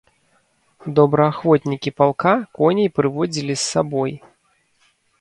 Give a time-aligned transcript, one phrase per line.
[0.99, 4.21] Добраахвотнікі палка коней прыводзілі з сабой.